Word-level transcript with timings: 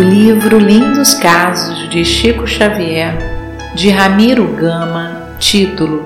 livro 0.00 0.58
Lindos 0.58 1.14
Casos 1.14 1.88
de 1.88 2.04
Chico 2.04 2.46
Xavier, 2.46 3.16
de 3.74 3.88
Ramiro 3.88 4.46
Gama, 4.48 5.36
título 5.38 6.04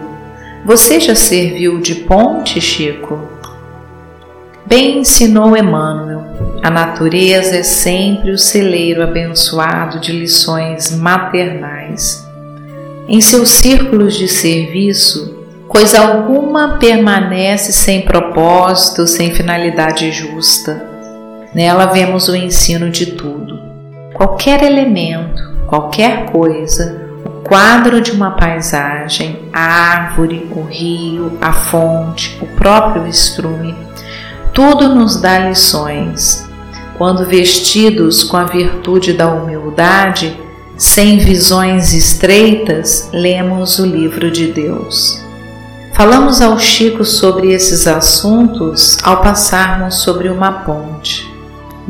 Você 0.65 1.01
já 1.01 1.15
serviu 1.15 1.81
de 1.81 1.95
ponte, 1.95 2.61
Chico? 2.61 3.21
Bem 4.65 4.99
ensinou 4.99 5.57
Emmanuel, 5.57 6.25
a 6.63 6.71
natureza 6.71 7.57
é 7.57 7.63
sempre 7.63 8.31
o 8.31 8.39
celeiro 8.39 9.03
abençoado 9.03 9.99
de 9.99 10.13
lições 10.13 10.97
maternais. 10.97 12.25
Em 13.09 13.21
seus 13.21 13.49
círculos 13.49 14.17
de 14.17 14.29
serviço, 14.29 15.47
coisa 15.67 16.01
alguma 16.01 16.79
permanece 16.79 17.73
sem 17.73 18.03
propósito, 18.03 19.07
sem 19.07 19.33
finalidade 19.33 20.13
justa. 20.13 20.87
Nela 21.53 21.87
vemos 21.87 22.29
o 22.29 22.37
ensino 22.37 22.91
de 22.91 23.07
tudo. 23.07 23.70
Qualquer 24.21 24.63
elemento, 24.63 25.43
qualquer 25.67 26.27
coisa, 26.31 27.09
o 27.25 27.41
quadro 27.41 28.03
de 28.03 28.13
uma 28.13 28.33
paisagem, 28.33 29.49
a 29.51 29.63
árvore, 29.63 30.47
o 30.55 30.61
rio, 30.61 31.39
a 31.41 31.55
fonte, 31.55 32.39
o 32.43 32.47
próprio 32.49 33.07
estrume, 33.07 33.75
tudo 34.53 34.95
nos 34.95 35.19
dá 35.19 35.39
lições. 35.39 36.47
Quando 36.99 37.25
vestidos 37.25 38.23
com 38.23 38.37
a 38.37 38.45
virtude 38.45 39.15
da 39.15 39.27
humildade, 39.27 40.39
sem 40.77 41.17
visões 41.17 41.95
estreitas, 41.95 43.09
lemos 43.15 43.79
o 43.79 43.87
livro 43.87 44.31
de 44.31 44.49
Deus. 44.49 45.19
Falamos 45.95 46.43
ao 46.43 46.59
Chico 46.59 47.07
sobre 47.07 47.55
esses 47.55 47.87
assuntos 47.87 48.99
ao 49.03 49.23
passarmos 49.23 50.03
sobre 50.03 50.29
uma 50.29 50.53
ponte. 50.53 51.30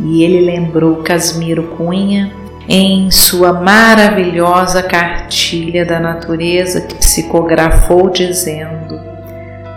E 0.03 0.25
ele 0.25 0.41
lembrou 0.41 0.97
Casmiro 0.97 1.65
Cunha 1.77 2.33
em 2.69 3.11
sua 3.11 3.53
maravilhosa 3.53 4.83
cartilha 4.83 5.85
da 5.85 5.99
natureza 5.99 6.81
que 6.81 6.95
psicografou 6.95 8.09
dizendo: 8.09 9.01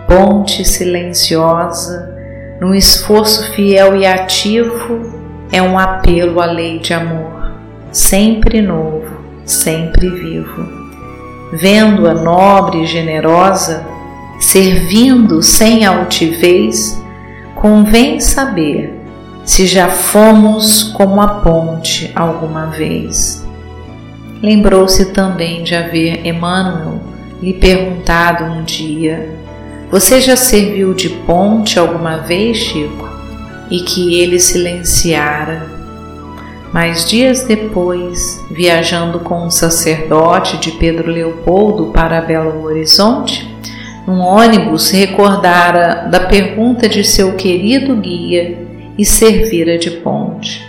Ponte 0.06 0.64
silenciosa, 0.64 2.14
num 2.60 2.74
esforço 2.74 3.52
fiel 3.52 3.96
e 3.96 4.06
ativo, 4.06 5.12
é 5.52 5.60
um 5.60 5.78
apelo 5.78 6.40
à 6.40 6.46
lei 6.46 6.78
de 6.78 6.94
amor, 6.94 7.52
sempre 7.90 8.62
novo, 8.62 9.24
sempre 9.44 10.08
vivo. 10.08 10.84
Vendo-a 11.52 12.14
nobre 12.14 12.82
e 12.82 12.86
generosa, 12.86 13.86
servindo 14.40 15.42
sem 15.42 15.84
altivez, 15.84 17.00
convém 17.54 18.20
saber 18.20 18.93
se 19.44 19.66
já 19.66 19.88
fomos 19.88 20.84
como 20.94 21.20
a 21.20 21.28
ponte 21.28 22.10
alguma 22.14 22.66
vez. 22.66 23.46
Lembrou-se 24.42 25.12
também 25.12 25.62
de 25.62 25.74
haver 25.74 26.26
Emmanuel 26.26 27.00
lhe 27.42 27.54
perguntado 27.54 28.44
um 28.44 28.64
dia: 28.64 29.38
Você 29.90 30.20
já 30.20 30.36
serviu 30.36 30.94
de 30.94 31.10
ponte 31.10 31.78
alguma 31.78 32.18
vez, 32.18 32.56
Chico? 32.56 33.08
E 33.70 33.80
que 33.80 34.18
ele 34.18 34.38
silenciara. 34.38 35.72
Mas 36.72 37.08
dias 37.08 37.44
depois, 37.44 38.40
viajando 38.50 39.20
com 39.20 39.46
um 39.46 39.50
sacerdote 39.50 40.56
de 40.56 40.72
Pedro 40.72 41.10
Leopoldo 41.10 41.86
para 41.92 42.20
Belo 42.20 42.64
Horizonte, 42.64 43.48
num 44.06 44.20
ônibus 44.20 44.90
recordara 44.90 46.08
da 46.10 46.20
pergunta 46.20 46.88
de 46.88 47.04
seu 47.04 47.34
querido 47.34 47.94
guia 47.94 48.63
e 48.96 49.04
servira 49.04 49.78
de 49.78 49.90
ponte. 49.90 50.64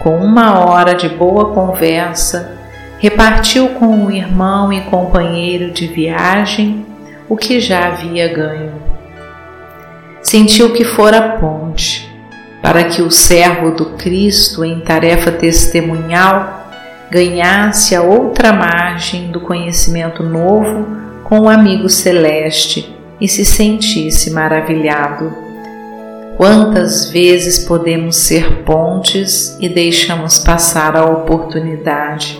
Com 0.00 0.18
uma 0.18 0.58
hora 0.58 0.94
de 0.94 1.08
boa 1.08 1.52
conversa, 1.52 2.58
repartiu 2.98 3.70
com 3.70 4.06
o 4.06 4.10
irmão 4.10 4.72
e 4.72 4.80
companheiro 4.82 5.70
de 5.70 5.86
viagem 5.86 6.84
o 7.28 7.36
que 7.36 7.60
já 7.60 7.88
havia 7.88 8.32
ganho. 8.32 8.74
Sentiu 10.22 10.72
que 10.72 10.84
fora 10.84 11.36
ponte, 11.38 12.10
para 12.60 12.84
que 12.84 13.02
o 13.02 13.10
servo 13.10 13.70
do 13.70 13.96
Cristo 13.96 14.64
em 14.64 14.80
tarefa 14.80 15.30
testemunhal 15.30 16.68
ganhasse 17.10 17.94
a 17.94 18.02
outra 18.02 18.52
margem 18.52 19.30
do 19.30 19.40
conhecimento 19.40 20.22
novo 20.22 20.86
com 21.22 21.40
o 21.40 21.48
amigo 21.48 21.88
celeste 21.88 22.94
e 23.20 23.28
se 23.28 23.44
sentisse 23.44 24.30
maravilhado. 24.30 25.45
Quantas 26.36 27.08
vezes 27.08 27.60
podemos 27.60 28.14
ser 28.16 28.62
pontes 28.64 29.56
e 29.58 29.70
deixamos 29.70 30.38
passar 30.38 30.94
a 30.94 31.06
oportunidade? 31.06 32.38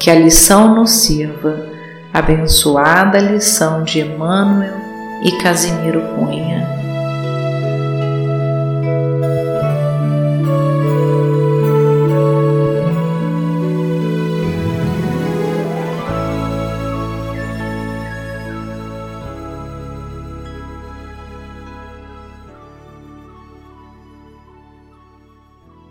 Que 0.00 0.10
a 0.10 0.16
lição 0.16 0.74
nos 0.74 0.90
sirva, 0.90 1.64
abençoada 2.12 3.20
lição 3.20 3.84
de 3.84 4.00
Emmanuel 4.00 4.74
e 5.22 5.30
Casimiro 5.40 6.00
Cunha. 6.16 6.79